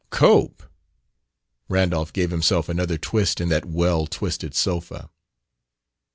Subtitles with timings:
[0.09, 0.63] "Cope!"
[1.69, 5.11] Randolph gave himself another twist in that well twisted sofa.